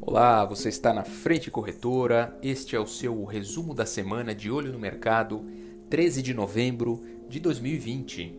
Olá, 0.00 0.44
você 0.44 0.68
está 0.68 0.92
na 0.92 1.04
Frente 1.04 1.50
Corretora. 1.50 2.38
Este 2.42 2.76
é 2.76 2.80
o 2.80 2.86
seu 2.86 3.24
resumo 3.24 3.74
da 3.74 3.86
semana 3.86 4.34
de 4.34 4.50
olho 4.50 4.72
no 4.72 4.78
mercado, 4.78 5.42
13 5.88 6.22
de 6.22 6.34
novembro 6.34 7.02
de 7.28 7.40
2020. 7.40 8.38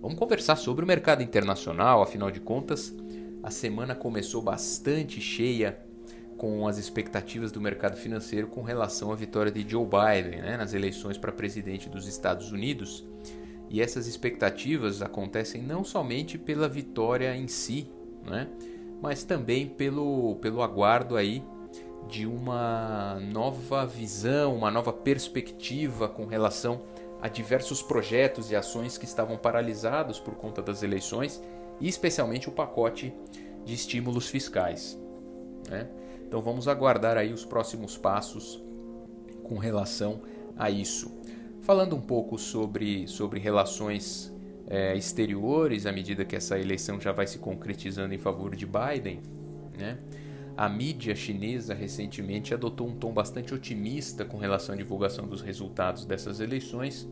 Vamos 0.00 0.18
conversar 0.18 0.56
sobre 0.56 0.84
o 0.84 0.88
mercado 0.88 1.22
internacional, 1.22 2.02
afinal 2.02 2.30
de 2.30 2.40
contas, 2.40 2.94
a 3.42 3.50
semana 3.50 3.94
começou 3.94 4.40
bastante 4.40 5.20
cheia 5.20 5.78
com 6.36 6.66
as 6.66 6.78
expectativas 6.78 7.50
do 7.50 7.60
mercado 7.60 7.96
financeiro 7.96 8.48
com 8.48 8.62
relação 8.62 9.12
à 9.12 9.14
vitória 9.14 9.50
de 9.50 9.68
Joe 9.68 9.84
Biden 9.86 10.40
né, 10.40 10.56
nas 10.56 10.74
eleições 10.74 11.18
para 11.18 11.32
presidente 11.32 11.88
dos 11.88 12.06
Estados 12.06 12.52
Unidos. 12.52 13.04
E 13.68 13.80
essas 13.80 14.06
expectativas 14.06 15.02
acontecem 15.02 15.62
não 15.62 15.82
somente 15.82 16.36
pela 16.36 16.68
vitória 16.68 17.34
em 17.36 17.48
si, 17.48 17.90
né? 18.24 18.48
Mas 19.02 19.24
também 19.24 19.66
pelo, 19.66 20.36
pelo 20.36 20.62
aguardo 20.62 21.16
aí 21.16 21.42
de 22.08 22.24
uma 22.24 23.18
nova 23.32 23.84
visão, 23.84 24.54
uma 24.54 24.70
nova 24.70 24.92
perspectiva 24.92 26.08
com 26.08 26.24
relação 26.24 26.82
a 27.20 27.26
diversos 27.26 27.82
projetos 27.82 28.50
e 28.52 28.56
ações 28.56 28.96
que 28.96 29.04
estavam 29.04 29.36
paralisados 29.36 30.20
por 30.20 30.34
conta 30.34 30.62
das 30.62 30.84
eleições 30.84 31.42
e 31.80 31.88
especialmente 31.88 32.48
o 32.48 32.52
pacote 32.52 33.12
de 33.64 33.74
estímulos 33.74 34.28
fiscais. 34.28 34.98
Né? 35.68 35.88
Então 36.24 36.40
vamos 36.40 36.68
aguardar 36.68 37.16
aí 37.16 37.32
os 37.32 37.44
próximos 37.44 37.96
passos 37.96 38.62
com 39.42 39.58
relação 39.58 40.22
a 40.56 40.70
isso. 40.70 41.10
Falando 41.60 41.96
um 41.96 42.00
pouco 42.00 42.38
sobre, 42.38 43.08
sobre 43.08 43.40
relações 43.40 44.31
é, 44.72 44.96
exteriores 44.96 45.84
à 45.84 45.92
medida 45.92 46.24
que 46.24 46.34
essa 46.34 46.58
eleição 46.58 46.98
já 46.98 47.12
vai 47.12 47.26
se 47.26 47.38
concretizando 47.38 48.14
em 48.14 48.18
favor 48.18 48.56
de 48.56 48.64
Biden. 48.64 49.20
Né? 49.78 49.98
A 50.56 50.66
mídia 50.66 51.14
chinesa 51.14 51.74
recentemente 51.74 52.54
adotou 52.54 52.88
um 52.88 52.96
tom 52.96 53.12
bastante 53.12 53.52
otimista 53.52 54.24
com 54.24 54.38
relação 54.38 54.74
à 54.74 54.78
divulgação 54.78 55.26
dos 55.26 55.42
resultados 55.42 56.06
dessas 56.06 56.40
eleições, 56.40 57.06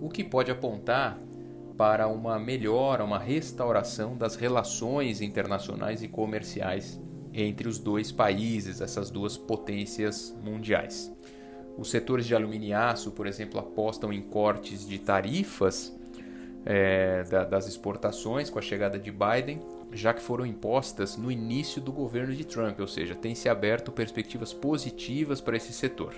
o 0.00 0.08
que 0.08 0.22
pode 0.22 0.52
apontar 0.52 1.18
para 1.76 2.06
uma 2.06 2.38
melhora, 2.38 3.04
uma 3.04 3.18
restauração 3.18 4.16
das 4.16 4.36
relações 4.36 5.20
internacionais 5.20 6.04
e 6.04 6.08
comerciais 6.08 7.00
entre 7.34 7.66
os 7.66 7.80
dois 7.80 8.12
países, 8.12 8.80
essas 8.80 9.10
duas 9.10 9.36
potências 9.36 10.36
mundiais. 10.44 11.12
Os 11.76 11.90
setores 11.90 12.24
de 12.24 12.36
alumínio 12.36 12.68
e 12.68 12.72
aço, 12.72 13.10
por 13.10 13.26
exemplo, 13.26 13.58
apostam 13.58 14.12
em 14.12 14.20
cortes 14.20 14.86
de 14.86 14.98
tarifas 14.98 15.98
é, 16.64 17.24
da, 17.24 17.44
das 17.44 17.66
exportações 17.66 18.50
com 18.50 18.58
a 18.58 18.62
chegada 18.62 18.98
de 18.98 19.10
Biden, 19.10 19.60
já 19.92 20.12
que 20.12 20.22
foram 20.22 20.46
impostas 20.46 21.16
no 21.16 21.30
início 21.30 21.80
do 21.80 21.92
governo 21.92 22.34
de 22.34 22.44
Trump, 22.44 22.78
ou 22.80 22.86
seja, 22.86 23.14
tem 23.14 23.34
se 23.34 23.48
aberto 23.48 23.90
perspectivas 23.90 24.52
positivas 24.52 25.40
para 25.40 25.56
esse 25.56 25.72
setor. 25.72 26.14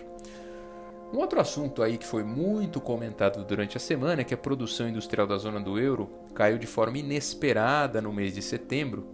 Um 1.12 1.18
outro 1.18 1.40
assunto 1.40 1.82
aí 1.82 1.98
que 1.98 2.06
foi 2.06 2.24
muito 2.24 2.80
comentado 2.80 3.44
durante 3.44 3.76
a 3.76 3.80
semana 3.80 4.22
é 4.22 4.24
que 4.24 4.32
a 4.32 4.38
produção 4.38 4.88
industrial 4.88 5.26
da 5.26 5.36
zona 5.36 5.60
do 5.60 5.78
euro 5.78 6.08
caiu 6.34 6.56
de 6.56 6.66
forma 6.66 6.96
inesperada 6.98 8.00
no 8.00 8.12
mês 8.12 8.34
de 8.34 8.40
setembro, 8.40 9.06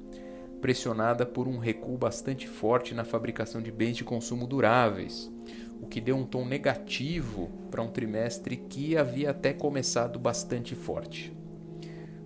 pressionada 0.60 1.26
por 1.26 1.48
um 1.48 1.58
recuo 1.58 1.98
bastante 1.98 2.46
forte 2.48 2.94
na 2.94 3.04
fabricação 3.04 3.60
de 3.60 3.72
bens 3.72 3.96
de 3.96 4.04
consumo 4.04 4.46
duráveis, 4.46 5.28
o 5.80 5.86
que 5.86 6.00
deu 6.00 6.16
um 6.16 6.24
tom 6.24 6.44
negativo 6.44 7.50
para 7.70 7.82
um 7.82 7.88
trimestre 7.88 8.56
que 8.56 8.96
havia 8.96 9.30
até 9.30 9.52
começado 9.52 10.18
bastante 10.18 10.74
forte. 10.74 11.32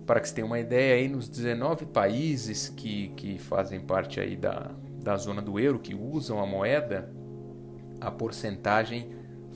Para 0.05 0.19
que 0.19 0.27
você 0.27 0.35
tenha 0.35 0.47
uma 0.47 0.59
ideia, 0.59 0.95
aí 0.95 1.07
nos 1.07 1.29
19 1.29 1.85
países 1.85 2.69
que, 2.69 3.09
que 3.09 3.37
fazem 3.37 3.79
parte 3.79 4.19
aí 4.19 4.35
da, 4.35 4.71
da 5.01 5.15
zona 5.15 5.41
do 5.41 5.59
euro, 5.59 5.79
que 5.79 5.95
usam 5.95 6.41
a 6.41 6.45
moeda, 6.45 7.09
a 8.01 8.11
porcentagem 8.11 9.11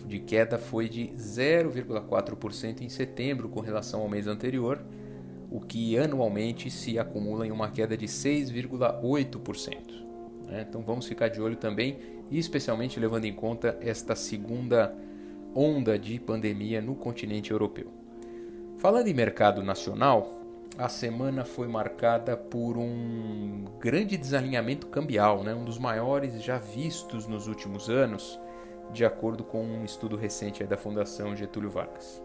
de 0.05 0.19
queda 0.19 0.57
foi 0.57 0.87
de 0.87 1.07
0,4% 1.17 2.81
em 2.81 2.89
setembro 2.89 3.49
com 3.49 3.59
relação 3.59 4.01
ao 4.01 4.09
mês 4.09 4.27
anterior, 4.27 4.81
o 5.51 5.59
que 5.59 5.97
anualmente 5.97 6.69
se 6.69 6.97
acumula 6.97 7.45
em 7.45 7.51
uma 7.51 7.69
queda 7.69 7.97
de 7.97 8.05
6,8%. 8.05 10.06
Né? 10.47 10.65
Então 10.67 10.81
vamos 10.81 11.05
ficar 11.05 11.27
de 11.27 11.41
olho 11.41 11.57
também, 11.57 11.99
especialmente 12.31 12.99
levando 12.99 13.25
em 13.25 13.33
conta 13.33 13.77
esta 13.81 14.15
segunda 14.15 14.95
onda 15.53 15.97
de 15.99 16.19
pandemia 16.19 16.81
no 16.81 16.95
continente 16.95 17.51
europeu. 17.51 17.91
Falando 18.77 19.07
em 19.07 19.13
mercado 19.13 19.63
nacional, 19.63 20.37
a 20.77 20.87
semana 20.87 21.43
foi 21.43 21.67
marcada 21.67 22.37
por 22.37 22.77
um 22.77 23.65
grande 23.79 24.15
desalinhamento 24.15 24.87
cambial, 24.87 25.43
né? 25.43 25.53
um 25.53 25.65
dos 25.65 25.79
maiores 25.79 26.41
já 26.43 26.59
vistos 26.59 27.27
nos 27.27 27.47
últimos 27.47 27.89
anos, 27.89 28.39
de 28.93 29.03
acordo 29.03 29.43
com 29.43 29.63
um 29.63 29.83
estudo 29.83 30.15
recente 30.15 30.63
da 30.63 30.77
Fundação 30.77 31.35
Getúlio 31.35 31.71
Vargas. 31.71 32.21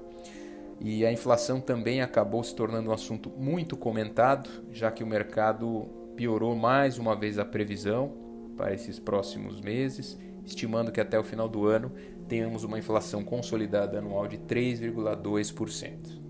E 0.79 1.07
a 1.07 1.13
inflação 1.13 1.61
também 1.61 2.03
acabou 2.03 2.43
se 2.45 2.55
tornando 2.55 2.91
um 2.91 2.93
assunto 2.93 3.31
muito 3.31 3.77
comentado, 3.77 4.51
já 4.71 4.91
que 4.91 5.03
o 5.03 5.07
mercado 5.07 5.89
piorou 6.17 6.55
mais 6.55 6.99
uma 6.99 7.17
vez 7.17 7.39
a 7.39 7.45
previsão 7.45 8.15
para 8.57 8.73
esses 8.73 8.99
próximos 8.99 9.61
meses, 9.61 10.19
estimando 10.45 10.93
que 10.93 11.01
até 11.01 11.19
o 11.19 11.25
final 11.25 11.49
do 11.49 11.67
ano 11.67 11.93
tenhamos 12.29 12.65
uma 12.65 12.79
inflação 12.79 13.23
consolidada 13.23 13.99
anual 13.99 14.27
de 14.27 14.39
3,2%. 14.39 16.21